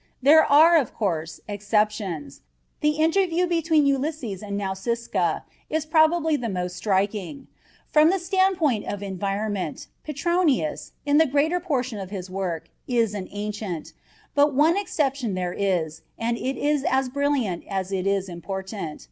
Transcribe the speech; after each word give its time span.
There 0.19 0.43
are, 0.43 0.77
of 0.77 0.95
course, 0.95 1.41
exceptions; 1.47 2.41
the 2.79 2.97
interview 2.97 3.45
between 3.45 3.85
Ulysses 3.85 4.41
and 4.41 4.59
Nausiskaa 4.59 5.43
is 5.69 5.85
probably 5.85 6.35
the 6.35 6.49
most 6.49 6.75
striking. 6.75 7.45
From 7.85 8.09
the 8.09 8.17
standpoint 8.17 8.85
of 8.91 9.03
environment, 9.03 9.85
Petronius, 10.03 10.93
in 11.05 11.19
the 11.19 11.27
greater 11.27 11.59
portion 11.59 11.99
of 11.99 12.09
his 12.09 12.31
work, 12.31 12.71
is 12.87 13.13
an 13.13 13.27
ancient; 13.29 13.93
but 14.33 14.55
one 14.55 14.75
exception 14.75 15.35
there 15.35 15.53
is, 15.53 16.01
and 16.17 16.35
it 16.35 16.57
is 16.57 16.83
as 16.83 17.07
brilliant 17.07 17.63
as 17.67 17.91
it 17.91 18.07
is 18.07 18.27
important. 18.27 18.99